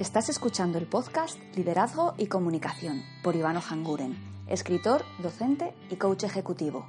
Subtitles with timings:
[0.00, 6.86] Estás escuchando el podcast Liderazgo y Comunicación por Ivano Hanguren, escritor, docente y coach ejecutivo.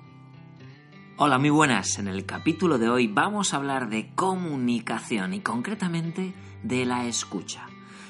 [1.17, 1.99] Hola, muy buenas.
[1.99, 7.67] En el capítulo de hoy vamos a hablar de comunicación y concretamente de la escucha.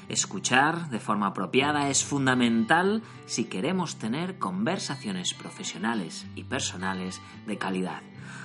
[0.08, 8.02] Escuchar de forma apropiada es fundamental si queremos tener conversaciones profesionales y personales de calidad.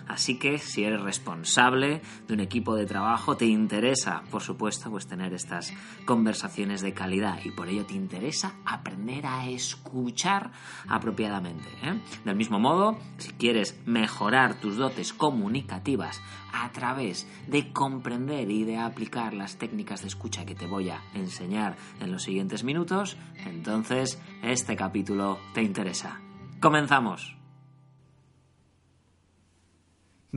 [0.08, 5.08] Así que si eres responsable de un equipo de trabajo, te interesa, por supuesto, pues
[5.08, 5.74] tener estas
[6.06, 10.52] conversaciones de calidad y por ello te interesa aprender a escuchar
[10.88, 11.68] apropiadamente.
[11.84, 12.00] ¿eh?
[12.26, 16.22] Del mismo modo, si quieres mejorar tus dotes comunicativas
[16.54, 21.02] a través de comprender y de aplicar las técnicas de escucha que te voy a
[21.14, 26.22] enseñar en los siguientes minutos, entonces este capítulo te interesa.
[26.60, 27.37] ¡Comenzamos!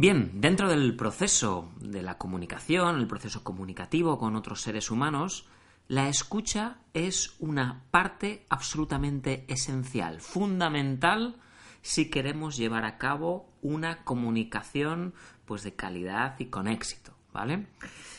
[0.01, 5.47] Bien, dentro del proceso de la comunicación, el proceso comunicativo con otros seres humanos,
[5.89, 11.37] la escucha es una parte absolutamente esencial, fundamental
[11.83, 15.13] si queremos llevar a cabo una comunicación
[15.45, 17.67] pues de calidad y con éxito, ¿vale?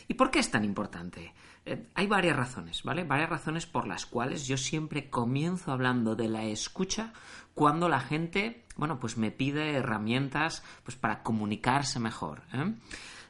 [0.07, 1.33] ¿Y por qué es tan importante?
[1.65, 3.05] Eh, hay varias razones, ¿vale?
[3.05, 7.13] Varias razones por las cuales yo siempre comienzo hablando de la escucha
[7.53, 12.43] cuando la gente, bueno, pues me pide herramientas pues para comunicarse mejor.
[12.53, 12.73] ¿eh?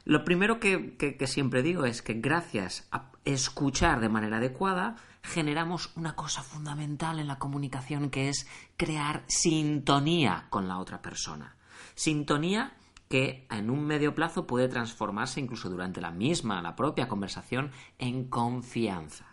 [0.04, 5.90] Lo primero que, que siempre digo es que gracias a escuchar de manera adecuada, generamos
[5.96, 11.56] una cosa fundamental en la comunicación que es crear sintonía con la otra persona.
[11.94, 12.76] Sintonía
[13.08, 18.24] que en un medio plazo puede transformarse incluso durante la misma, la propia conversación, en
[18.28, 19.26] confianza.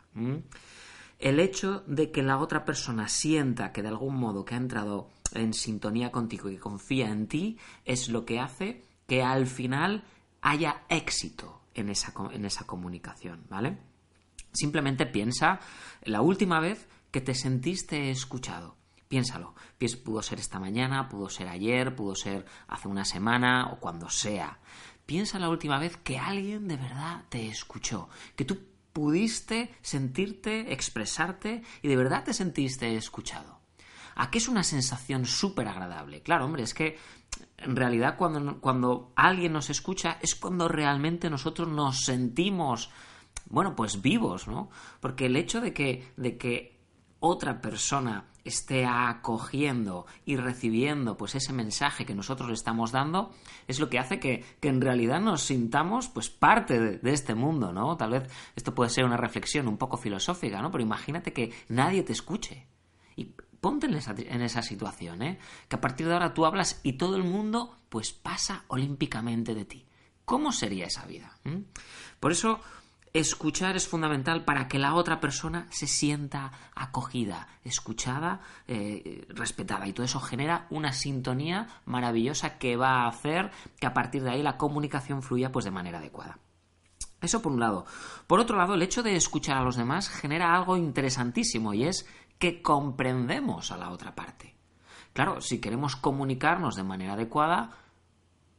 [1.19, 5.09] El hecho de que la otra persona sienta que de algún modo que ha entrado
[5.33, 10.03] en sintonía contigo y confía en ti es lo que hace que al final
[10.41, 13.77] haya éxito en esa, en esa comunicación, ¿vale?
[14.53, 15.59] Simplemente piensa
[16.03, 18.77] la última vez que te sentiste escuchado.
[19.09, 19.55] Piénsalo.
[20.05, 24.59] Pudo ser esta mañana, pudo ser ayer, pudo ser hace una semana o cuando sea.
[25.05, 28.68] Piensa la última vez que alguien de verdad te escuchó, que tú
[28.99, 33.61] pudiste sentirte, expresarte y de verdad te sentiste escuchado.
[34.15, 36.21] ¿A qué es una sensación súper agradable?
[36.21, 36.97] Claro, hombre, es que
[37.59, 42.89] en realidad cuando, cuando alguien nos escucha es cuando realmente nosotros nos sentimos,
[43.45, 44.69] bueno, pues vivos, ¿no?
[44.99, 46.81] Porque el hecho de que, de que
[47.21, 53.31] otra persona esté acogiendo y recibiendo pues ese mensaje que nosotros le estamos dando
[53.67, 57.97] es lo que hace que, en realidad nos sintamos pues parte de, este mundo, ¿no?
[57.97, 60.71] Tal vez esto puede ser una reflexión un poco filosófica, ¿no?
[60.71, 62.67] Pero imagínate que nadie te escuche.
[63.15, 65.39] Y ponte en esa, en esa situación, ¿eh?
[65.67, 69.65] Que a partir de ahora tú hablas y todo el mundo pues pasa olímpicamente de
[69.65, 69.85] ti.
[70.25, 71.39] ¿Cómo sería esa vida?
[71.43, 71.61] ¿Mm?
[72.19, 72.59] Por eso
[73.11, 79.87] Escuchar es fundamental para que la otra persona se sienta acogida, escuchada, eh, respetada.
[79.87, 83.49] Y todo eso genera una sintonía maravillosa que va a hacer
[83.79, 86.37] que a partir de ahí la comunicación fluya pues de manera adecuada.
[87.21, 87.85] Eso por un lado.
[88.27, 92.07] Por otro lado, el hecho de escuchar a los demás genera algo interesantísimo y es
[92.37, 94.55] que comprendemos a la otra parte.
[95.13, 97.71] Claro, si queremos comunicarnos de manera adecuada,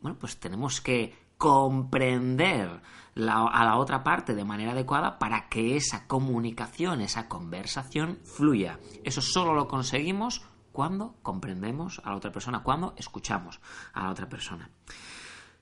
[0.03, 2.83] bueno, pues tenemos que comprender
[3.17, 8.79] a la otra parte de manera adecuada para que esa comunicación, esa conversación fluya.
[9.05, 13.59] Eso solo lo conseguimos cuando comprendemos a la otra persona, cuando escuchamos
[13.95, 14.69] a la otra persona.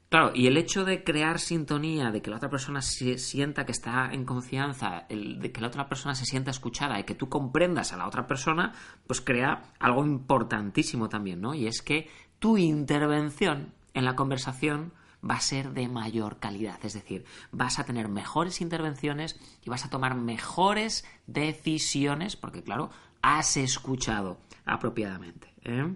[0.08, 3.72] Claro, y el hecho de crear sintonía, de que la otra persona se sienta que
[3.72, 7.92] está en confianza, de que la otra persona se sienta escuchada y que tú comprendas
[7.92, 8.72] a la otra persona,
[9.06, 11.54] pues crea algo importantísimo también, ¿no?
[11.54, 14.92] Y es que tu intervención en la conversación
[15.22, 16.78] va a ser de mayor calidad.
[16.84, 22.90] Es decir, vas a tener mejores intervenciones y vas a tomar mejores decisiones porque, claro,
[23.22, 25.52] has escuchado apropiadamente.
[25.64, 25.94] ¿eh?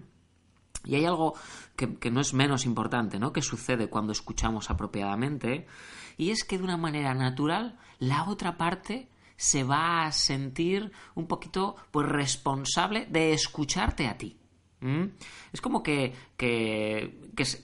[0.85, 1.35] Y hay algo
[1.75, 3.31] que, que, no es menos importante, ¿no?
[3.31, 5.65] Que sucede cuando escuchamos apropiadamente,
[6.17, 11.27] y es que de una manera natural la otra parte se va a sentir un
[11.27, 14.37] poquito pues responsable de escucharte a ti.
[15.51, 17.17] Es como que, que,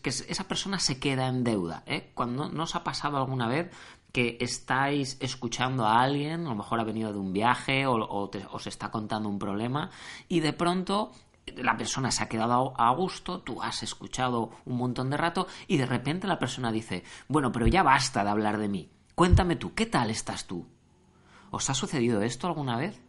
[0.04, 1.84] esa persona se queda en deuda.
[1.86, 2.12] ¿eh?
[2.14, 3.72] Cuando no os ha pasado alguna vez
[4.12, 8.68] que estáis escuchando a alguien, a lo mejor ha venido de un viaje o, os
[8.68, 9.92] está contando un problema
[10.28, 11.12] y de pronto
[11.58, 15.78] la persona se ha quedado a gusto, tú has escuchado un montón de rato y
[15.78, 18.90] de repente la persona dice, bueno, pero ya basta de hablar de mí.
[19.16, 20.68] Cuéntame tú, ¿qué tal estás tú?
[21.52, 23.02] ¿Os ha sucedido esto alguna vez?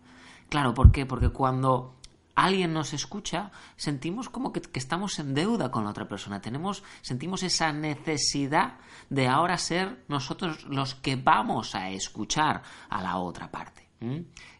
[0.48, 1.06] Claro, ¿por qué?
[1.06, 1.99] Porque cuando
[2.44, 6.40] alguien nos escucha, sentimos como que, estamos en deuda con la otra persona.
[6.40, 8.78] Tenemos, sentimos esa necesidad
[9.10, 13.88] de ahora ser nosotros los que vamos a escuchar a la otra parte.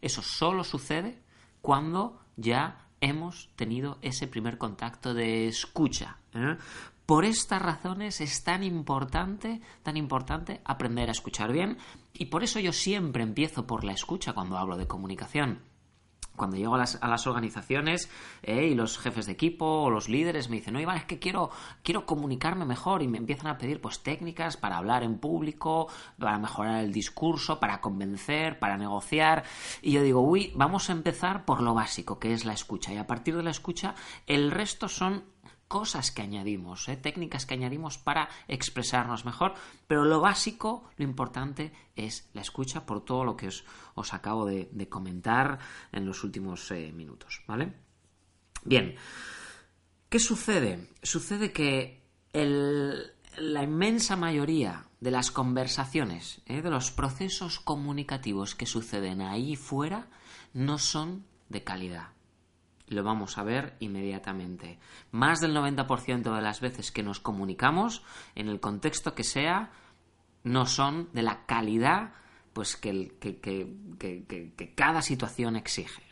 [0.02, 1.22] Eso solo sucede
[1.62, 6.18] cuando ya hemos tenido ese primer contacto de escucha.
[6.34, 6.58] ¿eh?
[7.06, 11.78] Por estas razones es tan importante, tan importante aprender a escuchar bien
[12.12, 15.69] y por eso yo siempre empiezo por la escucha cuando hablo de comunicación
[16.40, 18.08] cuando llego a las, organizaciones
[18.42, 21.18] eh, y los jefes de equipo o los líderes me dicen, no, Iván, es que
[21.18, 21.50] quiero,
[21.82, 25.88] quiero comunicarme mejor y me empiezan a pedir pues técnicas para hablar en público,
[26.18, 29.44] para mejorar el discurso, para convencer, para negociar.
[29.82, 32.90] Y yo digo, uy, vamos a empezar por lo básico, que es la escucha.
[32.94, 33.94] Y a partir de la escucha,
[34.26, 35.24] el resto son
[35.70, 36.96] cosas que añadimos, ¿eh?
[36.96, 39.54] técnicas que añadimos para expresarnos mejor,
[39.86, 43.46] pero lo básico, lo importante es la escucha por todo lo que
[43.94, 45.60] os, acabo de, comentar
[45.92, 47.72] en los últimos eh, minutos, ¿vale?
[48.64, 48.96] Bien,
[50.08, 50.88] ¿qué sucede?
[51.04, 52.02] Sucede que
[52.32, 56.62] la inmensa mayoría de las conversaciones, ¿eh?
[56.62, 60.08] de los procesos comunicativos que suceden ahí fuera,
[60.52, 62.08] no son de calidad
[62.90, 64.78] lo vamos a ver inmediatamente.
[65.12, 68.02] Más del 90% de las veces que nos comunicamos,
[68.34, 69.70] en el contexto que sea,
[70.44, 72.12] no son de la calidad
[72.52, 76.02] pues que, que, cada situación exige.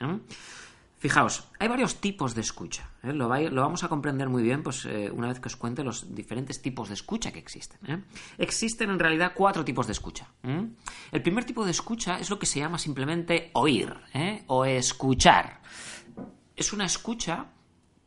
[0.99, 2.91] Fijaos, hay varios tipos de escucha.
[3.05, 3.13] ¿eh?
[3.13, 6.61] Lo, vamos a comprender muy bien pues, eh, una vez que os cuente los diferentes
[6.61, 7.79] tipos de escucha que existen.
[7.89, 8.03] ¿eh?
[8.37, 10.29] Existen en realidad cuatro tipos de escucha.
[10.43, 13.95] El primer tipo de escucha es lo que se llama simplemente oír
[14.49, 15.61] o escuchar
[16.59, 17.47] es una escucha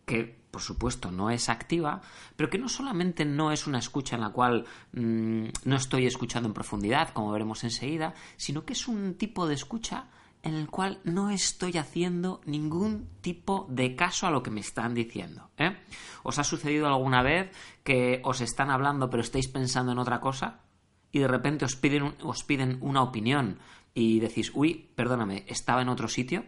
[0.05, 2.01] que, por supuesto, no es activa,
[2.35, 6.47] pero que no solamente no es una escucha en la cual mm, no estoy escuchando
[6.47, 10.07] en profundidad, como veremos enseguida, sino que es un tipo de escucha
[10.43, 14.93] en el cual no estoy haciendo ningún tipo de caso a lo que me están
[14.93, 15.49] diciendo.
[15.57, 15.77] ¿eh?
[16.23, 17.51] ¿Os ha sucedido alguna vez
[17.83, 20.61] que os están hablando pero estáis pensando en otra cosa?
[21.11, 23.59] Y de repente os piden, os piden una opinión
[23.93, 26.43] y decís, uy, perdóname, estaba en otro sitio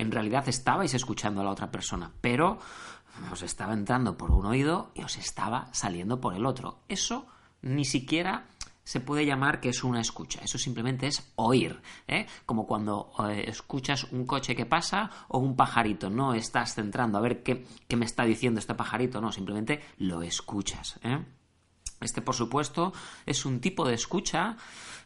[0.00, 2.58] en realidad estabais escuchando a la otra persona, pero
[3.32, 6.80] os estaba entrando por un oído y os estaba saliendo por el otro.
[6.88, 7.26] Eso
[7.62, 8.46] ni siquiera
[8.82, 12.26] se puede llamar que es una escucha, eso simplemente es oír, ¿eh?
[12.44, 17.20] como cuando eh, escuchas un coche que pasa o un pajarito, no estás centrando a
[17.20, 20.98] ver qué, me está diciendo este pajarito, no, simplemente lo escuchas.
[21.04, 21.22] ¿eh?
[22.00, 22.92] Este, por supuesto,
[23.26, 24.56] es un tipo de escucha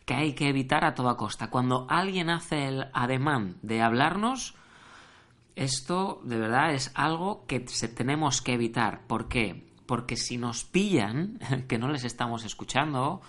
[0.07, 1.51] que hay que evitar a toda costa.
[1.51, 4.55] Cuando alguien hace el ademán de hablarnos,
[5.57, 9.07] esto de verdad es algo que tenemos que evitar.
[9.07, 9.67] ¿Por qué?
[9.87, 13.21] Porque si nos pillan, que no les estamos escuchando,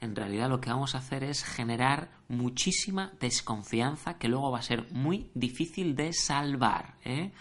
[0.00, 4.62] en realidad lo que vamos a hacer es generar muchísima desconfianza que luego va a
[4.62, 6.96] ser muy difícil de salvar.
[7.04, 7.32] ¿eh?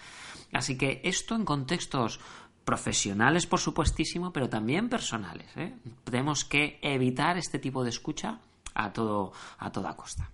[0.51, 2.19] Así que esto en contextos
[2.63, 5.47] profesionales, por supuestísimo, pero también personales.
[5.57, 5.75] ¿eh?
[6.03, 8.39] Tenemos que evitar este tipo de escucha
[8.73, 10.31] a, todo, a toda costa.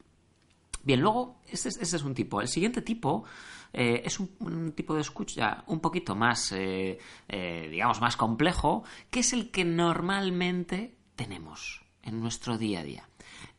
[0.83, 2.41] Bien, luego, ese, es un tipo.
[2.41, 3.25] El siguiente tipo
[3.73, 9.19] eh, es un, tipo de escucha un poquito más, eh, eh, digamos, más complejo, que
[9.19, 13.09] es el que normalmente tenemos en nuestro día a día.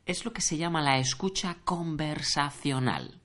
[0.06, 3.20] Es lo que se llama la escucha conversacional.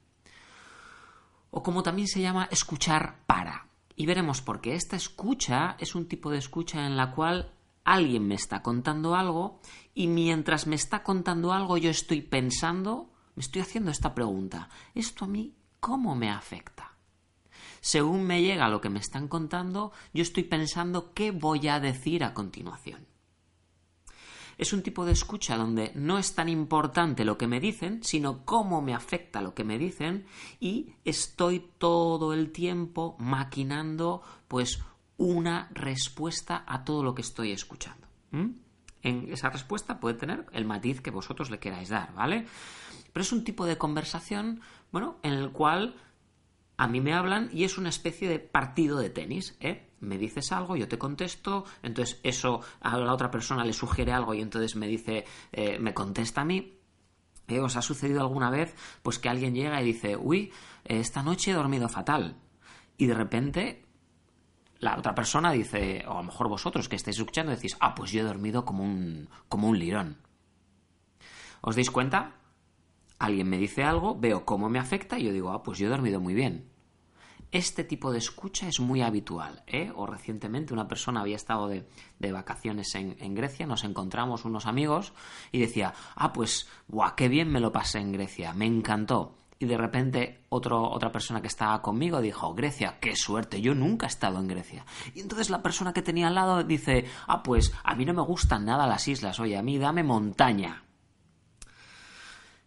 [1.50, 3.68] O como también se llama escuchar para.
[3.96, 4.76] Y veremos por qué.
[4.76, 7.54] Esta escucha es un tipo de escucha en la cual
[7.86, 9.62] alguien me está contando algo
[9.94, 14.70] y mientras me está contando algo yo estoy pensando me estoy haciendo esta pregunta.
[14.94, 15.54] ¿Esto a mí
[15.86, 16.98] cómo me afecta?
[17.80, 22.24] Según me llega lo que me están contando, yo estoy pensando qué voy a decir
[22.24, 23.06] a continuación.
[24.58, 28.44] Es un tipo de escucha donde no es tan importante lo que me dicen, sino
[28.46, 30.26] cómo me afecta lo que me dicen
[30.60, 34.80] y estoy todo el tiempo maquinando pues
[35.18, 38.08] una respuesta a todo lo que estoy escuchando.
[38.32, 38.48] ¿Mm?
[39.04, 42.48] En esa respuesta puede tener el matiz que vosotros le queráis dar, ¿vale?
[43.16, 44.60] Pero es un tipo de conversación,
[44.92, 45.96] bueno, en el cual
[46.78, 49.90] a mí me hablan y es una especie de partido de tenis, ¿eh?
[50.00, 54.34] Me dices algo, yo te contesto, entonces eso a la otra persona le sugiere algo
[54.34, 56.80] y entonces me dice, eh, me contesta a mí.
[57.48, 57.60] ¿Eh?
[57.60, 60.52] ¿Os ha sucedido alguna vez pues que alguien llega y dice, uy,
[60.84, 62.38] esta noche he dormido fatal?
[62.98, 63.86] Y de repente
[64.80, 68.12] la otra persona dice, o a lo mejor vosotros que estáis escuchando decís, ah, pues
[68.12, 70.18] yo he dormido como un, como un lirón.
[71.62, 72.34] ¿Os dais cuenta?
[73.20, 75.90] Alguien me dice algo, veo cómo me afecta y yo digo, ah, pues yo he
[75.90, 76.70] dormido muy bien.
[77.52, 79.64] Este tipo de escucha es muy habitual.
[79.68, 79.92] ¿eh?
[79.96, 81.86] O recientemente una persona había estado de,
[82.32, 85.14] vacaciones en, Grecia, nos encontramos unos amigos
[85.52, 89.38] y decía, ah, pues, guau, qué bien me lo pasé en Grecia, me encantó.
[89.58, 94.10] Y de repente otra persona que estaba conmigo dijo, Grecia, qué suerte, yo nunca he
[94.10, 94.86] estado en Grecia.
[95.14, 98.22] Y entonces la persona que tenía al lado dice, ah, pues a mí no me
[98.22, 100.85] gustan nada las islas, oye, a mí dame montaña.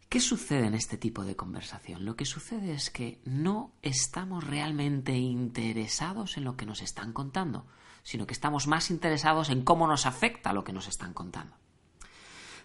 [0.08, 2.06] ¿Qué sucede en este tipo de conversación?
[2.06, 7.66] Lo que sucede es que no estamos realmente interesados en lo que nos están contando,
[8.04, 11.56] sino que estamos más interesados en cómo nos afecta lo que nos están contando.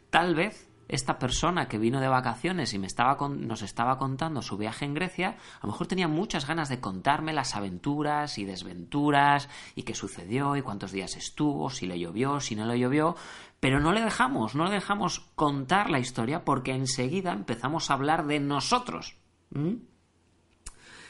[0.09, 4.57] Tal vez esta persona que vino de vacaciones y me estaba nos estaba contando su
[4.57, 9.49] viaje en Grecia, a lo mejor tenía muchas ganas de contarme las aventuras y desventuras
[9.75, 13.15] y qué sucedió y cuántos días estuvo, si le llovió, si no le llovió,
[13.59, 18.27] pero no le dejamos, no le dejamos contar la historia porque enseguida empezamos a hablar
[18.27, 19.15] de nosotros.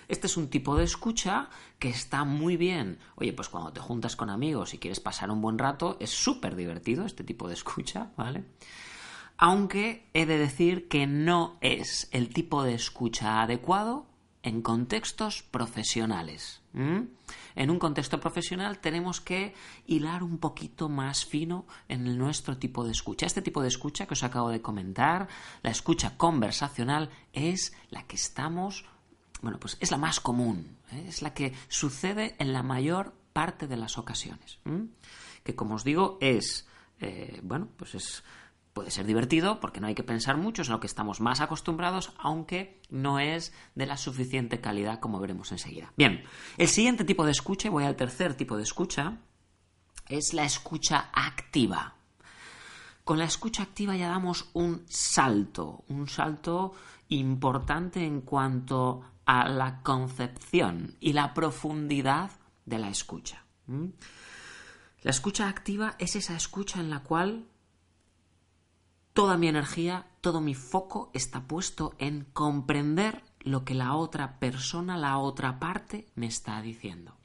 [0.08, 1.50] Este es un tipo de escucha
[1.80, 3.00] que está muy bien.
[3.16, 6.56] Oye, pues cuando te juntas con amigos y quieres pasar un buen rato, es súper
[6.56, 8.44] divertido este tipo de escucha, ¿vale?
[9.38, 14.06] Aunque he de decir que no es el tipo de escucha adecuado
[14.44, 16.62] en contextos profesionales.
[16.74, 19.54] En un contexto profesional tenemos que
[19.86, 23.26] hilar un poquito más fino en nuestro tipo de escucha.
[23.26, 25.28] Este tipo de escucha que os acabo de comentar,
[25.62, 28.86] la escucha conversacional, es la que estamos,
[29.42, 31.06] bueno, pues es la más común, ¿eh?
[31.08, 34.60] es la que sucede en la mayor parte de las ocasiones.
[35.44, 36.68] Que como os digo, es,
[37.00, 38.24] eh, bueno, pues es
[38.74, 42.12] Puede ser divertido porque no hay que pensar mucho, es lo que estamos más acostumbrados,
[42.18, 45.94] aunque no es de la suficiente calidad como veremos enseguida.
[45.96, 46.24] Bien,
[46.58, 49.20] el siguiente tipo de escucha, y voy al tercer tipo de escucha,
[50.10, 51.96] es la escucha activa.
[53.04, 56.74] Con la escucha activa ya damos un salto, un salto
[57.10, 62.32] importante en cuanto a la concepción y la profundidad
[62.66, 63.44] de la escucha.
[63.68, 67.46] La escucha activa es esa escucha en la cual
[69.14, 74.98] Toda mi energía, todo mi foco está puesto en comprender lo que la otra persona,
[74.98, 77.16] la otra parte me está diciendo.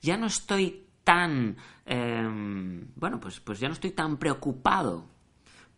[0.00, 5.04] Ya no estoy tan, em, bueno, pues, pues ya no estoy tan preocupado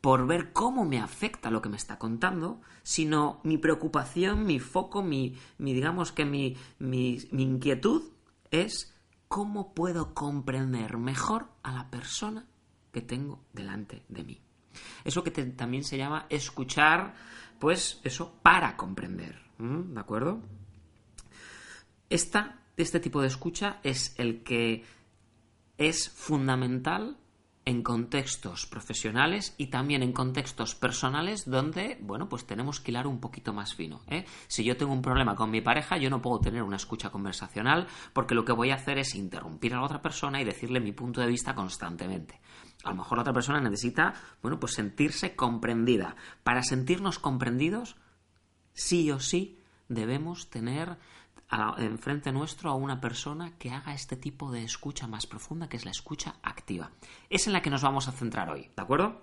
[0.00, 5.02] por ver cómo me afecta lo que me está contando, sino mi preocupación, mi foco,
[5.02, 8.04] mi, mi digamos que mi, mi, mi inquietud
[8.52, 8.94] es
[9.26, 12.46] cómo puedo comprender mejor a la persona
[12.92, 14.45] que tengo delante de mí.
[15.04, 17.14] Eso que también se llama escuchar,
[17.58, 19.40] pues eso, para comprender.
[19.58, 20.40] ¿De acuerdo?
[22.10, 24.84] Esta, este tipo de escucha es el que
[25.78, 27.18] es fundamental
[27.66, 33.18] en contextos profesionales y también en contextos personales donde, bueno, pues tenemos que hilar un
[33.18, 34.02] poquito más fino.
[34.06, 34.24] ¿eh?
[34.46, 37.88] Si yo tengo un problema con mi pareja, yo no puedo tener una escucha conversacional
[38.12, 40.92] porque lo que voy a hacer es interrumpir a la otra persona y decirle mi
[40.92, 42.40] punto de vista constantemente.
[42.86, 46.14] A lo mejor la otra persona necesita, bueno, pues sentirse comprendida.
[46.44, 47.96] Para sentirnos comprendidos,
[48.74, 50.96] sí o sí debemos tener
[51.78, 55.84] enfrente nuestro a una persona que haga este tipo de escucha más profunda, que es
[55.84, 56.90] la escucha activa.
[57.28, 59.20] Es en la que nos vamos a centrar hoy, ¿de acuerdo?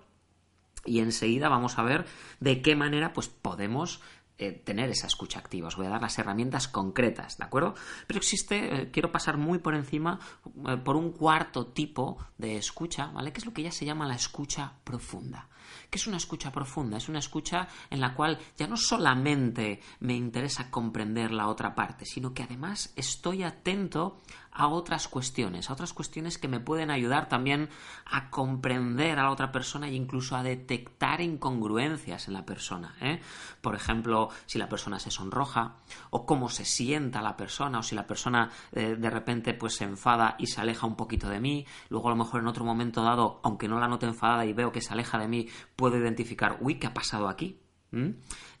[0.84, 2.06] Y enseguida vamos a ver
[2.40, 4.02] de qué manera pues, podemos
[4.36, 5.68] eh, tener esa escucha activa.
[5.68, 7.74] Os voy a dar las herramientas concretas, ¿de acuerdo?
[8.08, 10.18] Pero existe, eh, quiero pasar muy por encima
[10.66, 13.32] eh, por un cuarto tipo de escucha, ¿vale?
[13.32, 15.48] Que es lo que ya se llama la escucha profunda.
[15.90, 16.96] ¿Qué es una escucha profunda?
[16.96, 22.04] Es una escucha en la cual ya no solamente me interesa comprender la otra parte,
[22.04, 24.18] sino que además estoy atento
[24.54, 27.68] a otras cuestiones, a otras cuestiones que me pueden ayudar también
[28.06, 32.94] a comprender a la otra persona e incluso a detectar incongruencias en la persona.
[33.00, 33.20] ¿eh?
[33.60, 35.76] Por ejemplo, si la persona se sonroja,
[36.10, 39.84] o cómo se sienta la persona, o si la persona eh, de repente pues se
[39.84, 43.02] enfada y se aleja un poquito de mí, luego a lo mejor en otro momento
[43.02, 46.58] dado, aunque no la note enfadada y veo que se aleja de mí, puedo identificar,
[46.60, 47.60] uy, ¿qué ha pasado aquí?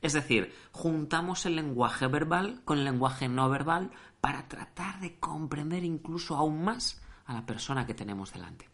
[0.00, 5.82] Es decir, juntamos el lenguaje verbal con el lenguaje no verbal para tratar de comprender
[5.82, 8.68] incluso aún más a la persona que tenemos delante.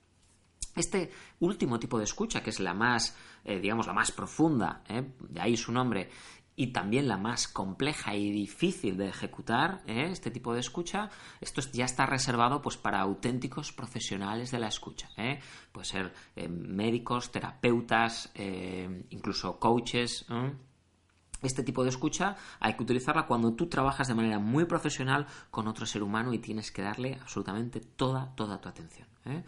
[0.76, 1.10] Este
[1.40, 5.14] último tipo de escucha, que es la más, eh, digamos, la más profunda, ¿eh?
[5.28, 6.10] de ahí su nombre,
[6.61, 10.09] y también la más compleja y difícil de ejecutar, ¿eh?
[10.11, 11.09] este tipo de escucha,
[11.40, 15.09] esto ya está reservado pues, para auténticos profesionales de la escucha.
[15.73, 16.12] Puede ser
[16.50, 18.31] médicos, terapeutas,
[19.09, 20.26] incluso coaches.
[21.40, 25.67] Este tipo de escucha hay que utilizarla cuando tú trabajas de manera muy profesional con
[25.67, 29.09] otro ser humano y tienes que darle absolutamente toda, toda tu atención.
[29.25, 29.43] ¿eh?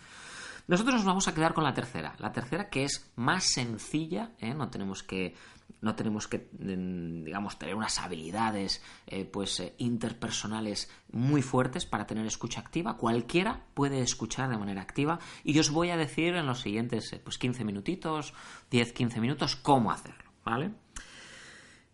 [0.69, 2.15] Nosotros nos vamos a quedar con la tercera.
[2.19, 4.55] La tercera que es más sencilla, ¿eh?
[4.55, 5.35] no tenemos que
[5.81, 12.61] no tenemos que digamos tener unas habilidades eh, pues interpersonales muy fuertes para tener escucha
[12.61, 12.97] activa.
[12.97, 15.19] Cualquiera puede escuchar de manera activa.
[15.43, 18.35] Y yo os voy a decir en los siguientes pues 15 minutitos
[18.71, 20.71] 10 15 minutos cómo hacerlo vale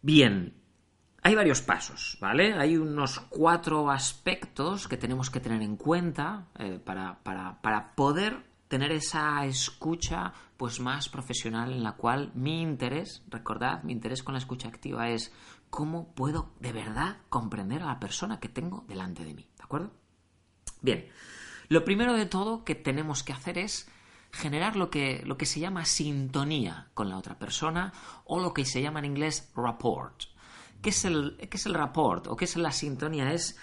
[0.00, 0.54] Bien,
[1.22, 2.54] hay varios pasos, ¿vale?
[2.54, 9.44] Hay unos cuatro aspectos que tenemos que tener en cuenta eh, para, poder tener esa
[9.46, 14.68] escucha pues más profesional en la cual mi interés, recordad, mi interés con la escucha
[14.68, 15.32] activa es
[15.70, 19.92] cómo puedo de verdad comprender a la persona que tengo delante de mí, ¿de acuerdo?
[20.80, 21.08] Bien,
[21.68, 23.90] lo primero de todo que tenemos que hacer es
[24.32, 27.92] generar lo que, lo que se llama sintonía con la otra persona
[28.24, 30.24] o lo que se llama en inglés rapport.
[30.82, 33.32] ¿Qué es el, qué es el rapport o qué es la sintonía?
[33.32, 33.58] Es,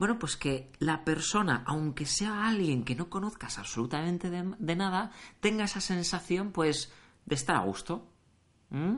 [0.00, 5.64] bueno, pues que la persona, aunque sea alguien que no conozcas absolutamente de, nada, tenga
[5.64, 6.90] esa sensación, pues,
[7.26, 8.10] de estar a gusto.
[8.70, 8.96] ¿Mm?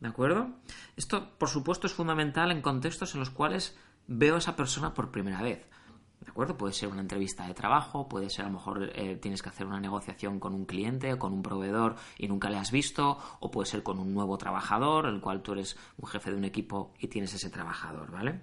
[0.00, 0.50] ¿De acuerdo?
[0.96, 3.78] Esto, por supuesto, es fundamental en contextos en los cuales
[4.08, 5.64] veo a esa persona por primera vez.
[6.20, 6.56] ¿De acuerdo?
[6.56, 9.66] Puede ser una entrevista de trabajo, puede ser a lo mejor eh, tienes que hacer
[9.66, 13.50] una negociación con un cliente o con un proveedor y nunca le has visto, o
[13.50, 16.92] puede ser con un nuevo trabajador, el cual tú eres un jefe de un equipo
[16.98, 18.42] y tienes ese trabajador, ¿vale?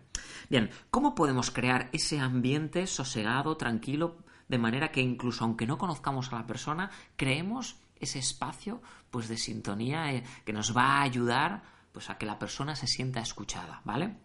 [0.50, 4.18] Bien, ¿cómo podemos crear ese ambiente sosegado, tranquilo,
[4.48, 8.82] de manera que incluso aunque no conozcamos a la persona, creemos ese espacio
[9.12, 12.88] pues de sintonía eh, que nos va a ayudar pues a que la persona se
[12.88, 14.16] sienta escuchada, ¿vale?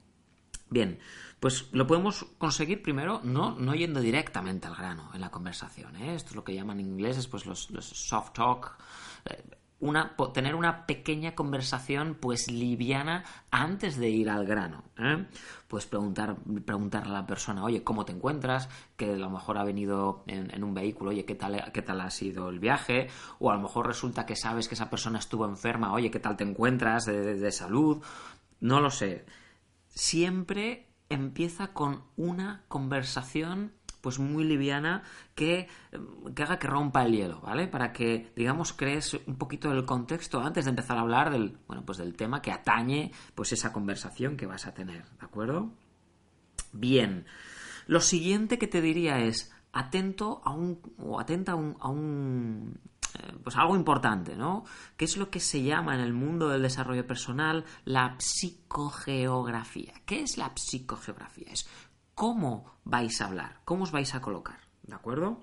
[0.73, 0.99] Bien,
[1.38, 5.97] pues lo podemos conseguir primero no, no yendo directamente al grano en la conversación.
[5.97, 6.14] ¿eh?
[6.14, 8.79] Esto es lo que llaman en inglés pues los, soft talk.
[9.26, 9.43] Eh,
[9.81, 14.85] una, tener una pequeña conversación pues liviana antes de ir al grano.
[14.97, 15.26] ¿eh?
[15.69, 18.71] Pues preguntar, preguntarle a la persona, oye, ¿cómo te encuentras?
[18.97, 22.09] Que a lo mejor ha venido en, un vehículo, oye, ¿qué tal, ¿qué tal ha
[22.09, 23.09] sido el viaje?
[23.41, 26.37] O a lo mejor resulta que sabes que esa persona estuvo enferma, oye, ¿qué tal
[26.37, 28.02] te encuentras de salud?
[28.61, 29.26] No lo sé.
[29.94, 33.72] Siempre empieza con una conversación
[34.02, 35.68] pues muy liviana que,
[36.34, 37.68] que, haga que rompa el hielo, ¿vale?
[37.68, 41.84] Para que, digamos, crees un poquito del contexto antes de empezar a hablar del, bueno,
[41.87, 45.70] pues del tema que atañe pues esa conversación que vas a tener, ¿de acuerdo?
[46.72, 47.26] Bien.
[47.87, 51.56] Lo siguiente que te diría es atento a un o atenta a
[51.88, 52.91] un eh,
[53.42, 54.64] pues algo importante, ¿no?
[54.97, 59.95] ¿Qué es lo que se llama en el mundo del desarrollo personal la psicogeografía?
[60.07, 61.49] ¿Qué es la psicogeografía?
[61.50, 61.69] Es
[62.14, 65.41] cómo vais a hablar, cómo os vais a colocar, ¿de acuerdo?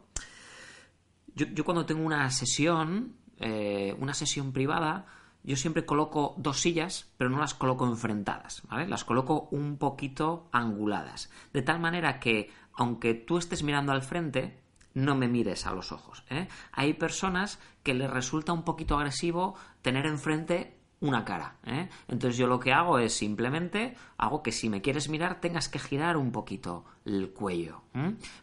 [1.36, 5.06] Yo, cuando tengo una sesión, eh, una sesión privada,
[5.44, 8.88] yo siempre coloco dos sillas, pero no las coloco enfrentadas, ¿vale?
[8.88, 14.60] Las coloco un poquito anguladas, de tal manera que aunque tú estés mirando al frente,
[14.94, 16.24] no me mires a los ojos.
[16.30, 16.48] ¿eh?
[16.72, 21.58] Hay personas que les resulta un poquito agresivo tener enfrente una cara.
[21.66, 21.90] ¿eh?
[22.08, 25.80] Entonces yo lo que hago es simplemente hago que si me quieres mirar tengas que
[25.80, 27.84] girar un poquito el cuello.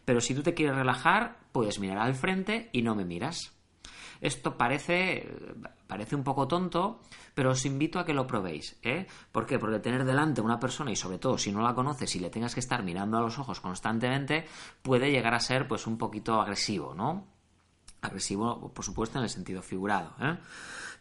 [0.04, 3.52] Pero si tú te quieres relajar, puedes mirar al frente y no me miras.
[4.20, 5.29] Esto parece,
[5.87, 7.00] parece un poco tonto,
[7.35, 8.79] pero os invito a que lo probéis.
[8.83, 9.07] ¿eh?
[9.31, 9.59] ¿Por qué?
[9.59, 12.55] Porque tener delante una persona y sobre todo si no la conoces y le tengas
[12.55, 14.46] que estar mirando a los ojos constantemente,
[14.83, 17.26] puede llegar a ser pues un poquito agresivo, ¿no?
[18.00, 20.14] Agresivo, por supuesto, en el sentido figurado.
[20.20, 20.38] ¿eh?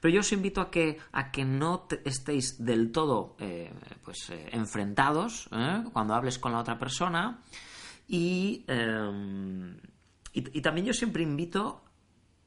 [0.02, 3.74] Pero yo os invito a que, a que no estéis del todo eh,
[4.04, 5.50] pues, eh, enfrentados
[5.94, 7.42] cuando hables con la otra persona.
[8.08, 8.66] Y,
[10.34, 11.85] y, y, también yo siempre invito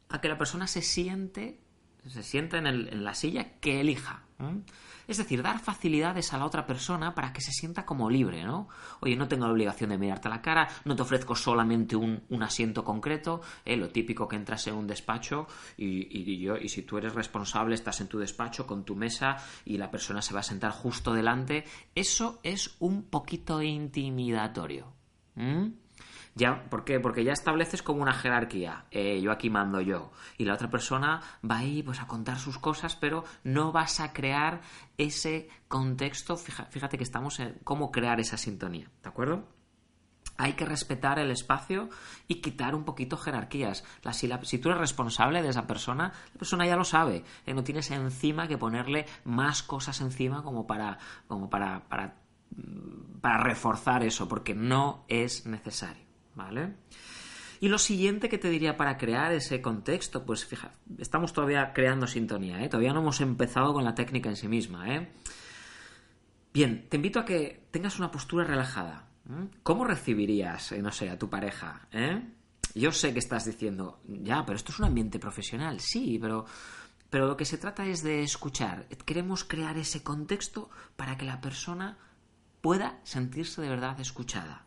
[0.09, 1.61] a que la persona se siente,
[2.07, 4.25] se sienta en, en la silla que elija.
[5.09, 8.69] Es decir, dar facilidades a la otra persona para que se sienta como libre, ¿no?
[9.01, 12.23] Oye, no tengo la obligación de mirarte a la cara, no te ofrezco solamente un,
[12.43, 13.77] asiento concreto, ¿eh?
[13.77, 18.01] lo típico que entras en un despacho y, yo, y si tú eres responsable, estás
[18.01, 21.65] en tu despacho con tu mesa y la persona se va a sentar justo delante,
[21.95, 24.93] eso es un poquito intimidatorio.
[26.39, 27.01] Ya, ¿Por qué?
[27.01, 28.85] Porque ya estableces como una jerarquía.
[28.93, 30.13] Eh, yo aquí mando yo.
[30.37, 34.13] Y la otra persona va ahí pues, a contar sus cosas, pero no vas a
[34.13, 34.61] crear
[34.99, 36.37] ese contexto.
[36.37, 38.89] Fíjate que estamos en cómo crear esa sintonía.
[39.03, 39.49] ¿De acuerdo?
[40.41, 41.89] hay que respetar el espacio
[42.29, 43.83] y quitar un poquito jerarquías.
[44.13, 47.25] si, tú eres responsable de esa persona, la persona ya lo sabe.
[47.47, 52.15] Eh, no tienes encima que ponerle más cosas encima como para, como para, para,
[53.21, 56.08] para reforzar eso, porque no es necesario.
[56.39, 56.77] ¿Vale?
[57.61, 62.07] Y lo siguiente que te diría para crear ese contexto, pues fija, estamos todavía creando
[62.07, 62.69] sintonía, ¿eh?
[62.69, 65.09] Todavía no hemos empezado con la técnica en sí misma, ¿eh?
[66.55, 69.09] Bien, te invito a que tengas una postura relajada.
[69.63, 72.23] ¿Cómo recibirías, eh, no sé, a tu pareja, eh?
[72.75, 76.47] Yo sé que estás diciendo, ya, pero esto es un ambiente profesional, sí, pero,
[77.11, 78.87] pero lo que se trata es de escuchar.
[79.05, 81.99] Queremos crear ese contexto para que la persona
[82.61, 84.65] pueda sentirse de verdad escuchada.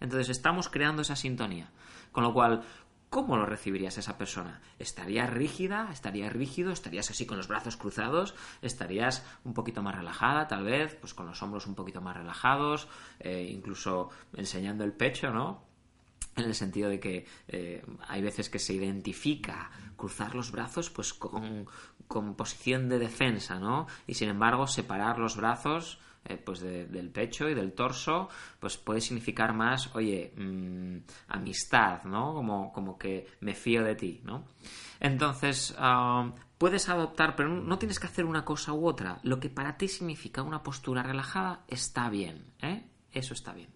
[0.00, 1.70] Entonces estamos creando esa sintonía.
[2.12, 2.62] Con lo cual,
[3.10, 4.60] ¿cómo lo recibirías esa persona?
[4.78, 5.88] ¿Estarías rígida?
[5.92, 6.72] ¿Estarías rígido?
[6.72, 8.34] ¿Estarías así con los brazos cruzados?
[8.60, 10.94] ¿Estarías un poquito más relajada, tal vez?
[10.94, 15.72] Pues con los hombros un poquito más relajados, eh, incluso enseñando el pecho, ¿no?
[16.36, 21.12] en el sentido de que eh, hay veces que se identifica cruzar los brazos pues
[21.12, 21.66] con,
[22.08, 23.86] con posición de defensa, ¿no?
[24.06, 28.28] Y sin embargo separar los brazos eh, pues del pecho y del torso,
[28.60, 32.34] pues puede significar más, oye, mm, amistad, ¿no?
[32.34, 34.44] Como, como que me fío de ti, ¿no?
[35.00, 35.74] Entonces,
[36.58, 39.18] puedes adoptar, pero no tienes que hacer una cosa u otra.
[39.24, 42.86] Lo que para ti significa una postura relajada está bien, ¿eh?
[43.12, 43.68] Eso está bien.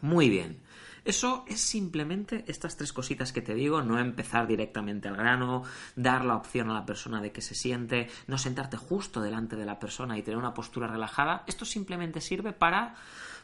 [0.00, 0.62] Muy bien.
[1.04, 5.64] Eso es simplemente estas tres cositas que te digo, no empezar directamente al grano,
[5.96, 9.64] dar la opción a la persona de que se siente, no sentarte justo delante de
[9.64, 11.42] la persona y tener una postura relajada.
[11.48, 12.94] Esto simplemente sirve para,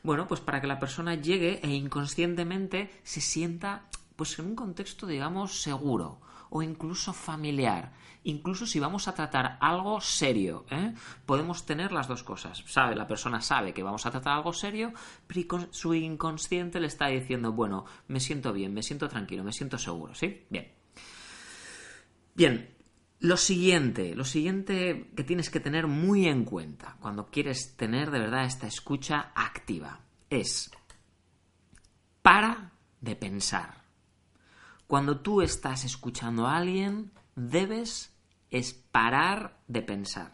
[0.05, 3.83] bueno, pues para que la persona llegue e inconscientemente se sienta
[4.15, 7.93] pues en un contexto, digamos, seguro o incluso familiar.
[8.25, 10.93] Incluso si vamos a tratar algo serio, ¿eh?
[11.25, 12.63] podemos tener las dos cosas.
[12.67, 14.93] Sabe, la persona sabe que vamos a tratar algo serio,
[15.27, 19.79] pero su inconsciente le está diciendo, bueno, me siento bien, me siento tranquilo, me siento
[19.79, 20.47] seguro, ¿sí?
[20.51, 20.73] Bien.
[22.35, 22.69] Bien,
[23.21, 28.21] lo siguiente, lo siguiente que tienes que tener muy en cuenta cuando quieres tener de
[28.21, 30.71] verdad esta escucha activa es
[32.23, 33.88] para de pensar.
[34.89, 38.17] Cuando tú estás escuchando a alguien, debes
[38.51, 40.33] es parar de pensar.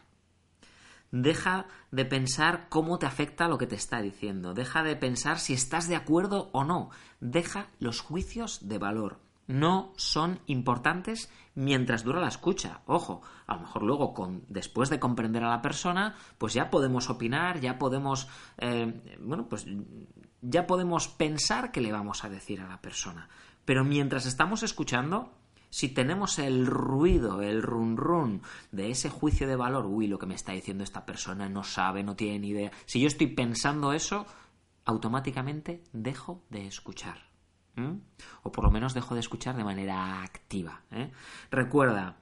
[1.10, 4.54] Deja de pensar cómo te afecta lo que te está diciendo.
[4.54, 6.90] Deja de pensar si estás de acuerdo o no.
[7.18, 9.18] Deja los juicios de valor.
[9.48, 12.82] No son importantes mientras dura la escucha.
[12.86, 17.10] Ojo, a lo mejor luego, con, después de comprender a la persona, pues ya podemos
[17.10, 19.66] opinar, ya podemos, eh, bueno, pues
[20.40, 23.28] ya podemos pensar qué le vamos a decir a la persona.
[23.64, 25.32] Pero mientras estamos escuchando,
[25.70, 30.26] si tenemos el ruido, el run run de ese juicio de valor, uy, lo que
[30.26, 32.70] me está diciendo esta persona no sabe, no tiene ni idea.
[32.86, 34.26] Si yo estoy pensando eso,
[34.84, 37.32] automáticamente dejo de escuchar.
[38.44, 40.82] O por lo menos dejo de escuchar de manera activa.
[40.92, 41.10] ¿eh?
[41.50, 42.18] Recuerda,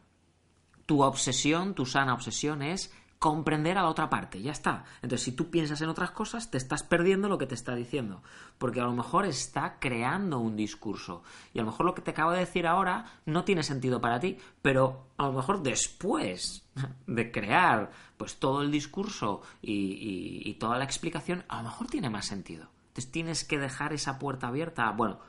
[0.87, 2.91] tu obsesión, tu sana obsesión es
[3.23, 4.83] comprender a la otra parte, ya está.
[5.01, 8.21] Entonces, si tú piensas en otras cosas, te estás perdiendo lo que te está diciendo,
[8.59, 11.23] porque a lo mejor está creando un discurso
[11.55, 14.19] y a lo mejor lo que te acabo de decir ahora no tiene sentido para
[14.19, 16.67] ti, pero a lo mejor después
[17.07, 22.27] de crear pues todo el discurso y, toda la explicación, a lo mejor tiene más
[22.27, 22.71] sentido.
[22.89, 24.91] Entonces tienes que dejar esa puerta abierta.
[24.91, 25.21] Bueno,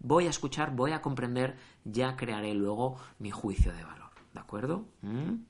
[0.00, 1.56] voy a escuchar, voy a comprender,
[1.86, 4.10] ya crearé luego mi juicio de valor.
[4.34, 4.84] ¿De acuerdo?
[5.00, 5.44] ¿Mm?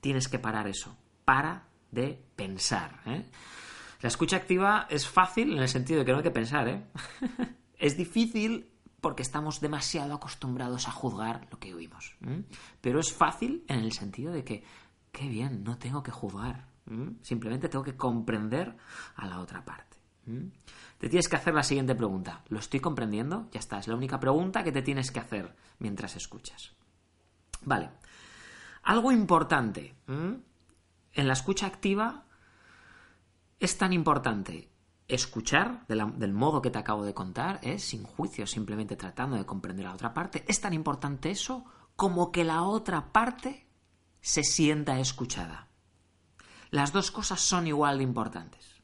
[0.00, 0.96] Tienes que parar eso
[1.32, 3.00] para de pensar.
[3.06, 3.24] ¿eh?
[4.02, 6.68] La escucha activa es fácil en el sentido de que no hay que pensar.
[6.68, 6.84] ¿eh?
[7.78, 12.16] es difícil porque estamos demasiado acostumbrados a juzgar lo que oímos.
[12.82, 14.62] Pero es fácil en el sentido de que,
[15.10, 16.68] qué bien, no tengo que juzgar.
[17.22, 18.76] Simplemente tengo que comprender
[19.16, 19.96] a la otra parte.
[20.98, 22.44] Te tienes que hacer la siguiente pregunta.
[22.50, 23.48] ¿Lo estoy comprendiendo?
[23.52, 26.74] Ya está, es la única pregunta que te tienes que hacer mientras escuchas.
[27.64, 27.88] Vale.
[28.82, 29.94] Algo importante
[31.14, 32.24] en la escucha activa
[33.60, 34.72] es tan importante
[35.08, 37.78] escuchar del modo que te acabo de contar, ¿eh?
[37.78, 41.64] sin juicio, simplemente tratando de comprender a la otra parte, es tan importante eso
[41.96, 43.66] como que la otra parte
[44.20, 45.68] se sienta escuchada.
[46.70, 48.80] Las dos cosas son igual de importantes,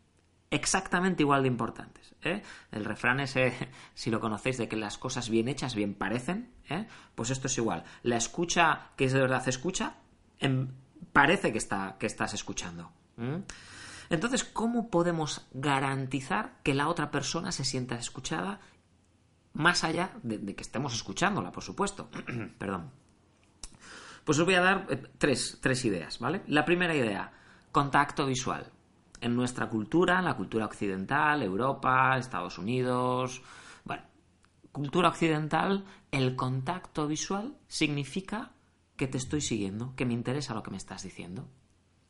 [0.51, 2.15] exactamente igual de importantes.
[2.23, 2.43] ¿eh?
[2.71, 3.35] El refrán es,
[3.95, 6.87] si lo conocéis, de que las cosas bien hechas bien parecen, ¿eh?
[7.15, 7.85] pues esto es igual.
[8.03, 9.97] La escucha que es de verdad escucha,
[11.13, 12.91] parece que, está, que estás escuchando.
[14.11, 18.61] Entonces, ¿cómo podemos garantizar que la otra persona se sienta escuchada
[19.53, 22.09] más allá de, que estemos escuchándola, por supuesto?
[22.59, 22.91] Perdón.
[24.25, 26.43] Pues os voy a dar eh, tres, tres ideas, ¿vale?
[26.47, 27.33] La primera idea,
[27.73, 28.71] contacto visual.
[29.21, 33.43] En nuestra cultura, en la cultura occidental, Europa, Estados Unidos,
[33.85, 34.05] bueno,
[34.71, 38.53] cultura occidental, el contacto visual significa
[38.99, 41.49] que te estoy siguiendo, que me interesa lo que me estás diciendo.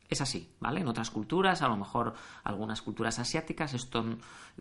[0.09, 0.81] Es así, ¿vale?
[0.81, 4.05] En otras culturas, a lo mejor algunas culturas asiáticas, esto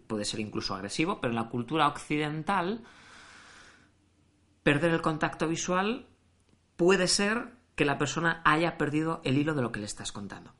[0.06, 2.84] puede ser incluso agresivo, pero en la cultura occidental,
[4.62, 6.06] perder el contacto visual
[6.76, 10.54] puede ser que la persona haya perdido el hilo de lo que le estás contando.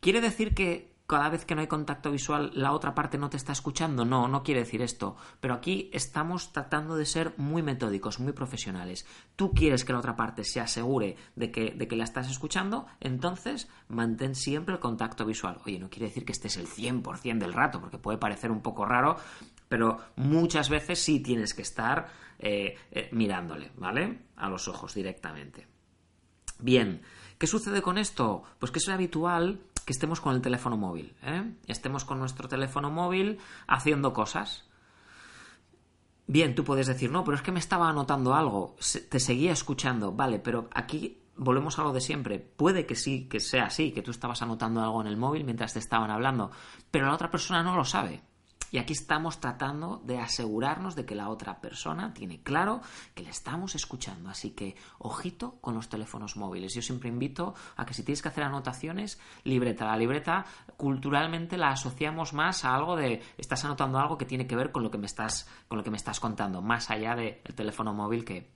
[0.00, 3.36] ¿Quiere decir que cada vez que no hay contacto visual la otra parte no te
[3.36, 4.04] está escuchando.
[4.04, 5.16] No, no quiere decir esto.
[5.40, 9.06] Pero aquí estamos tratando de ser muy metódicos, muy profesionales.
[9.36, 12.86] Tú quieres que la otra parte se asegure de que, de que la estás escuchando,
[13.00, 15.60] entonces mantén siempre el contacto visual.
[15.64, 18.84] Oye, no quiere decir que estés el 100% del rato, porque puede parecer un poco
[18.84, 19.16] raro,
[19.68, 24.26] pero muchas veces sí tienes que estar eh, eh, mirándole, ¿vale?
[24.36, 25.66] A los ojos directamente.
[26.58, 27.02] Bien,
[27.38, 28.42] ¿qué sucede con esto?
[28.58, 31.54] Pues que es habitual que estemos con el teléfono móvil, ¿eh?
[31.68, 34.64] estemos con nuestro teléfono móvil haciendo cosas.
[36.26, 38.74] bien, tú puedes decir, no, pero es que me estaba anotando algo,
[39.08, 42.40] te seguía escuchando, vale, pero aquí volvemos a lo de siempre.
[42.40, 45.72] Puede que sí, que sea así, que tú estabas anotando algo en el móvil mientras
[45.72, 46.50] te estaban hablando,
[46.90, 48.22] pero la otra persona no lo sabe.
[48.72, 52.80] Y aquí estamos tratando de asegurarnos de que la otra persona tiene claro
[53.14, 54.30] que le estamos escuchando.
[54.30, 56.74] Así que ojito con los teléfonos móviles.
[56.74, 59.86] Yo siempre invito a que si tienes que hacer anotaciones, libreta.
[59.86, 60.44] La libreta
[60.76, 64.82] culturalmente la asociamos más a algo de estás anotando algo que tiene que ver con
[64.82, 68.24] lo que me estás, con lo que me estás contando, más allá del teléfono móvil
[68.24, 68.50] que,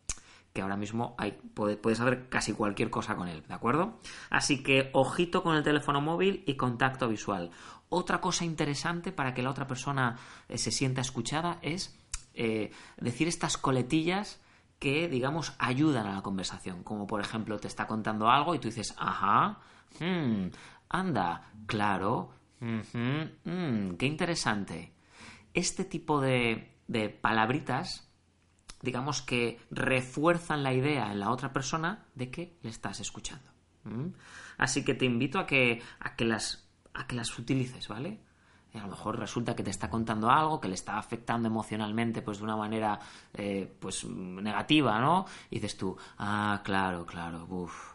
[0.52, 3.98] que ahora mismo hay, puedes hacer casi cualquier cosa con él, ¿de acuerdo?
[4.30, 7.50] Así que ojito con el teléfono móvil y contacto visual.
[7.90, 10.16] Otra cosa interesante para que la otra persona
[10.48, 11.98] eh, se sienta escuchada es
[12.32, 14.40] eh, decir estas coletillas
[14.78, 16.82] que, digamos, ayudan a la conversación.
[16.82, 19.58] Como por ejemplo, te está contando algo y tú dices, ajá,
[19.98, 20.46] hmm,
[20.88, 24.94] anda, claro, mm, qué interesante.
[25.52, 28.10] Este tipo de, de palabritas
[28.82, 33.50] digamos que refuerzan la idea en la otra persona de que le estás escuchando.
[34.58, 38.20] Así que te invito a que, a que las a que las utilices, ¿vale?
[38.78, 42.38] a lo mejor resulta que te está contando algo que le está afectando emocionalmente pues
[42.38, 42.98] de una manera
[43.34, 45.26] eh, pues negativa, ¿no?
[45.50, 47.94] Y dices tú, ah, claro, claro, uff,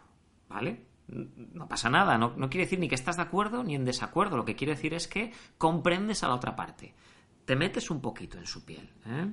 [0.49, 0.85] ¿vale?
[1.07, 4.37] No pasa nada, no, no, quiere decir ni que estás de acuerdo ni en desacuerdo,
[4.37, 6.93] lo que quiere decir es que comprendes a la otra parte,
[7.45, 8.91] te metes un poquito en su piel.
[9.05, 9.31] ¿eh?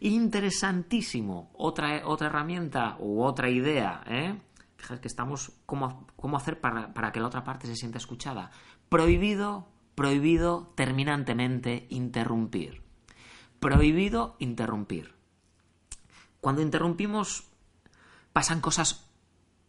[0.00, 4.38] Interesantísimo, otra, otra herramienta u otra idea, ¿eh?
[4.76, 8.50] Fíjate que estamos, ¿cómo, cómo hacer para, para que la otra parte se sienta escuchada?
[8.88, 12.82] Prohibido, prohibido terminantemente interrumpir.
[13.60, 15.14] Prohibido interrumpir.
[16.40, 17.44] Cuando interrumpimos
[18.32, 19.06] pasan cosas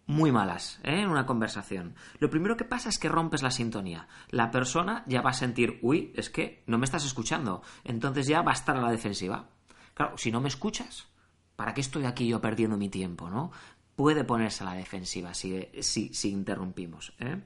[0.07, 1.01] muy malas ¿eh?
[1.01, 1.95] en una conversación.
[2.19, 4.07] Lo primero que pasa es que rompes la sintonía.
[4.29, 7.61] La persona ya va a sentir, uy, es que no me estás escuchando.
[7.83, 9.49] Entonces ya va a estar a la defensiva.
[9.93, 11.07] Claro, si no me escuchas,
[11.55, 13.29] ¿para qué estoy aquí yo perdiendo mi tiempo?
[13.29, 13.51] ¿no?
[13.95, 17.13] Puede ponerse a la defensiva si, si, si interrumpimos.
[17.19, 17.41] ¿eh?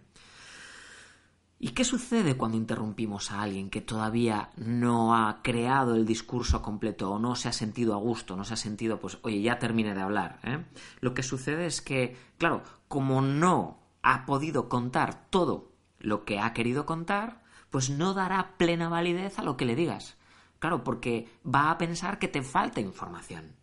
[1.63, 7.11] ¿Y qué sucede cuando interrumpimos a alguien que todavía no ha creado el discurso completo
[7.11, 9.93] o no se ha sentido a gusto, no se ha sentido, pues, oye, ya terminé
[9.93, 10.39] de hablar?
[10.43, 10.65] ¿eh?
[11.01, 16.51] Lo que sucede es que, claro, como no ha podido contar todo lo que ha
[16.53, 20.17] querido contar, pues no dará plena validez a lo que le digas.
[20.57, 23.60] Claro, porque va a pensar que te falta información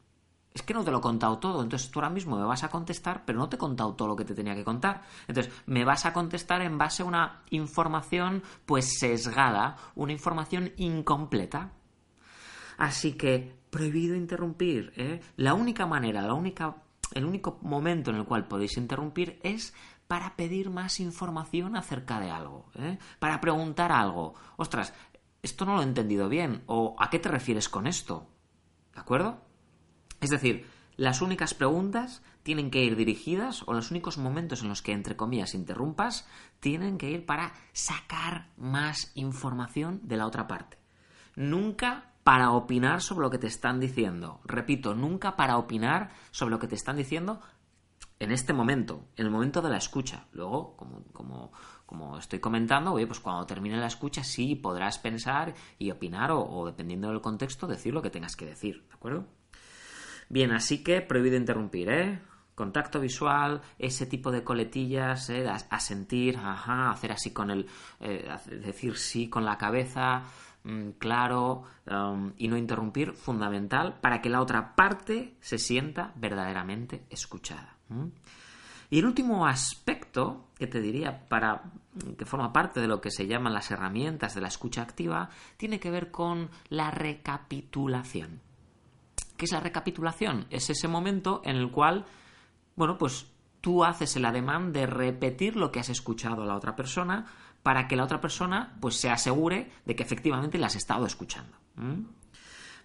[0.58, 2.68] es que no te lo he contado todo, entonces tú ahora mismo me vas a
[2.68, 5.02] contestar, pero no te he contado todo lo que te tenía que contar.
[5.28, 11.70] Entonces, me vas a contestar en base a una información pues sesgada, una información incompleta.
[12.76, 14.92] Así que, prohibido interrumpir.
[14.96, 15.20] ¿eh?
[15.36, 16.74] La única manera, la única,
[17.14, 19.74] el único momento en el cual podéis interrumpir es
[20.08, 22.98] para pedir más información acerca de algo, ¿eh?
[23.20, 24.34] para preguntar algo.
[24.56, 24.92] Ostras,
[25.40, 28.26] esto no lo he entendido bien, o ¿a qué te refieres con esto?
[28.92, 29.47] ¿De acuerdo?
[30.20, 34.82] Es decir, las únicas preguntas tienen que ir dirigidas, o los únicos momentos en los
[34.82, 36.26] que, entre comillas, interrumpas,
[36.60, 40.78] tienen que ir para sacar más información de la otra parte.
[41.36, 44.40] Nunca para opinar sobre lo que te están diciendo.
[44.44, 47.40] Repito, nunca para opinar sobre lo que te están diciendo
[48.18, 50.26] en este momento, en el momento de la escucha.
[50.32, 51.52] Luego, como,
[51.86, 56.66] como, estoy comentando, pues cuando termine la escucha sí podrás pensar y opinar o, o
[56.66, 59.37] dependiendo del contexto decir lo que tengas que decir, ¿de acuerdo?
[60.28, 62.20] Bien, así que prohibido interrumpir, ¿eh?
[62.54, 65.48] Contacto visual, ese tipo de coletillas, ¿eh?
[65.48, 67.66] a, sentir, ajá, hacer así con el,
[68.00, 68.28] eh,
[68.60, 70.24] decir sí con la cabeza,
[70.64, 77.04] mm, claro, um, y no interrumpir, fundamental para que la otra parte se sienta verdaderamente
[77.10, 77.76] escuchada.
[78.90, 81.62] Y el último aspecto que te diría para
[82.18, 85.78] que forma parte de lo que se llaman las herramientas de la escucha activa tiene
[85.78, 88.47] que ver con la recapitulación.
[89.38, 90.46] ¿Qué es la recapitulación?
[90.50, 92.04] Es ese momento en el cual,
[92.74, 93.28] bueno, pues
[93.60, 97.26] tú haces el ademán de repetir lo que has escuchado a la otra persona
[97.62, 101.56] para que la otra persona pues se asegure de que efectivamente la has estado escuchando.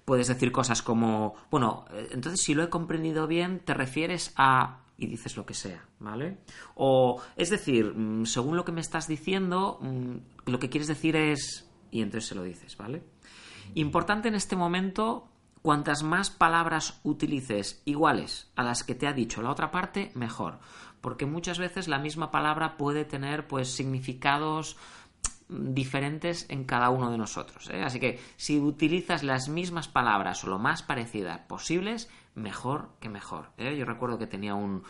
[0.05, 4.81] Puedes decir cosas como, bueno, eh, entonces si lo he comprendido bien, te refieres a
[4.95, 6.37] y dices lo que sea, ¿vale?
[6.75, 11.15] O, es decir, mm, según lo que me estás diciendo, mm, lo que quieres decir
[11.15, 11.67] es...
[11.89, 13.01] y entonces se lo dices, ¿vale?
[13.73, 15.32] Importante en este momento
[15.63, 20.59] Cuantas más palabras utilices iguales a las que te ha dicho la otra parte, mejor.
[20.99, 24.75] Porque muchas veces la misma palabra puede tener pues significados
[25.47, 27.69] diferentes en cada uno de nosotros.
[27.69, 27.81] ¿eh?
[27.81, 33.51] Así que si utilizas las mismas palabras o lo más parecidas posibles, mejor que mejor.
[33.57, 33.77] ¿eh?
[33.77, 34.83] Yo recuerdo que tenía un,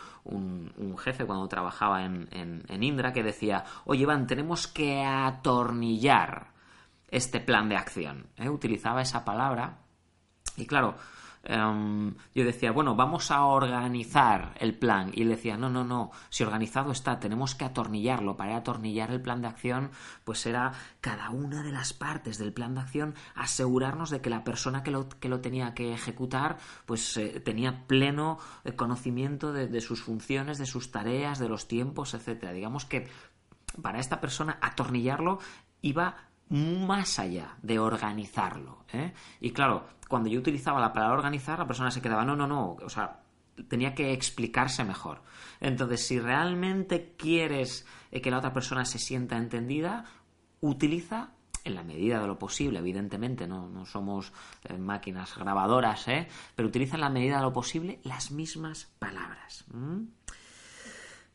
[0.98, 6.48] jefe cuando trabajaba en, en, Indra que decía, oye Iván, tenemos que atornillar
[7.12, 8.26] este plan de acción.
[8.38, 8.48] ¿eh?
[8.48, 9.83] Utilizaba esa palabra
[10.56, 10.96] Y claro,
[11.42, 15.10] em, yo decía, bueno, vamos a organizar el plan.
[15.14, 18.36] Y él decía, no, no, no, si organizado está, tenemos que atornillarlo.
[18.36, 19.90] Para atornillar el plan de acción,
[20.24, 24.44] pues era cada una de las partes del plan de acción asegurarnos de que la
[24.44, 29.66] persona que lo, que lo tenía que ejecutar, pues eh, tenía pleno eh, conocimiento de,
[29.66, 32.52] de sus funciones, de sus tareas, de los tiempos, etcétera.
[32.52, 33.08] Digamos que
[33.82, 35.40] para esta persona atornillarlo
[35.82, 36.16] iba
[36.48, 38.84] más allá de organizarlo.
[38.92, 39.12] ¿eh?
[39.40, 42.76] Y claro, cuando yo utilizaba la palabra organizar, la persona se quedaba, no, no, no,
[42.82, 43.20] o sea,
[43.68, 45.22] tenía que explicarse mejor.
[45.60, 50.04] Entonces, si realmente quieres eh, que la otra persona se sienta entendida,
[50.60, 51.30] utiliza
[51.64, 54.32] en la medida de lo posible, evidentemente, no, no somos
[54.64, 56.28] eh, máquinas grabadoras, ¿eh?
[56.54, 59.64] pero utiliza en la medida de lo posible las mismas palabras.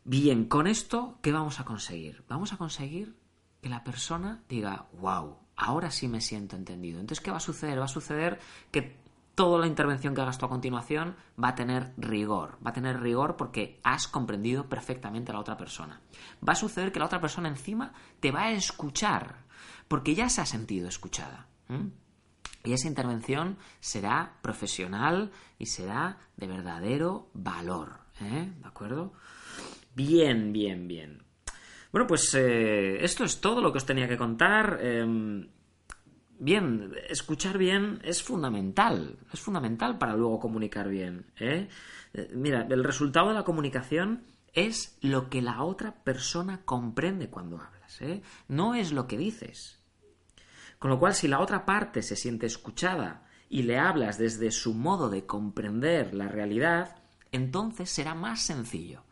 [0.03, 2.23] Bien, con esto, ¿qué vamos a conseguir?
[2.27, 3.15] Vamos a conseguir
[3.61, 6.99] que la persona diga, wow, ahora sí me siento entendido.
[6.99, 7.79] Entonces, ¿qué va a suceder?
[7.79, 8.39] Va a suceder
[8.71, 8.97] que
[9.35, 12.57] toda la intervención que hagas tú a continuación va a tener rigor.
[12.65, 16.01] Va a tener rigor porque has comprendido perfectamente a la otra persona.
[16.45, 19.45] Va a suceder que la otra persona encima te va a escuchar
[19.87, 21.47] porque ya se ha sentido escuchada.
[22.65, 27.99] Y esa intervención será profesional y será de verdadero valor.
[28.19, 28.51] ¿eh?
[28.59, 29.13] ¿De acuerdo?
[29.95, 31.28] Bien, bien, bien.
[31.91, 34.79] Bueno, pues eh, esto es todo lo que os tenía que contar.
[34.81, 35.49] Em,
[36.37, 39.17] bien, escuchar bien es fundamental.
[39.33, 41.31] Es fundamental para luego comunicar bien.
[41.39, 41.67] ¿eh?
[42.13, 44.23] Eh, mira, el resultado de la comunicación
[44.53, 47.99] es lo que la otra persona comprende cuando hablas.
[48.47, 49.79] No es lo que dices.
[50.77, 54.75] Con lo cual, si la otra parte se siente escuchada y le hablas desde su
[54.75, 56.95] modo de comprender la realidad,
[57.31, 59.03] entonces será más sencillo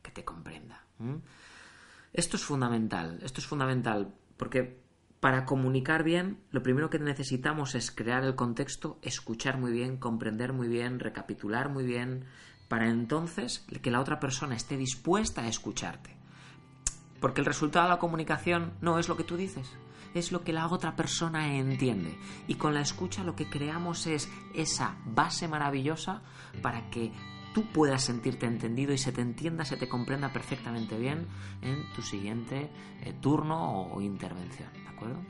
[0.00, 0.86] que te comprenda.
[2.12, 4.80] Esto es fundamental, esto es fundamental, porque
[5.20, 10.52] para comunicar bien, lo primero que necesitamos es crear el contexto, escuchar muy bien, comprender
[10.52, 12.24] muy bien, recapitular muy bien,
[12.68, 16.16] para entonces que la otra persona esté dispuesta a escucharte.
[17.20, 19.70] Porque el resultado de la comunicación no es lo que tú dices,
[20.14, 22.16] es lo que la otra persona entiende.
[22.48, 26.22] Y con la escucha lo que creamos es esa base maravillosa
[26.62, 27.12] para que
[27.54, 31.26] tú puedas sentirte entendido y se te entienda, se te comprenda perfectamente bien
[31.62, 32.70] en tu siguiente
[33.02, 35.20] eh, turno o intervención, ¿de acuerdo?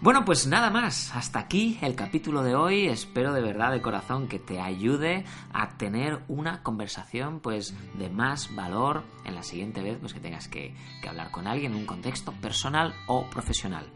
[0.00, 2.88] Bueno, pues nada más, hasta aquí el capítulo de hoy.
[2.88, 8.54] Espero de verdad de corazón que te ayude a tener una conversación pues de más
[8.54, 11.86] valor en la siguiente vez pues que tengas que, que hablar con alguien en un
[11.86, 13.86] contexto personal o profesional.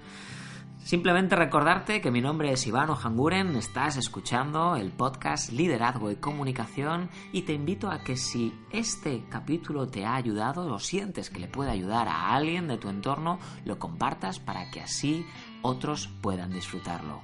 [0.89, 7.11] Simplemente recordarte que mi nombre es Iván Ojanguren, estás escuchando el podcast Liderazgo y Comunicación
[7.31, 11.47] y te invito a que si este capítulo te ha ayudado, lo sientes que le
[11.47, 15.27] puede ayudar a alguien de tu entorno, lo compartas para que así
[15.61, 17.21] otros puedan disfrutarlo.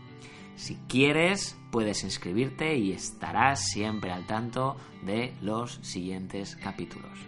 [0.56, 7.18] Si quieres, puedes inscribirte y estarás siempre al tanto de los siguientes capítulos.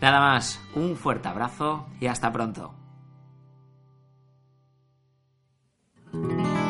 [0.00, 2.85] Nada más, un fuerte abrazo y hasta pronto.
[6.22, 6.65] うん